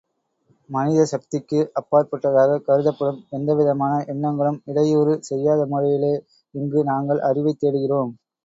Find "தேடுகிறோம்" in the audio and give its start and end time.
7.61-8.13